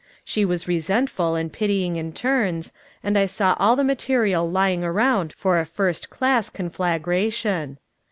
[0.25, 5.31] She was resentful and pitying in turns, and I saw all the material lying around
[5.33, 7.77] for a first class conflagration.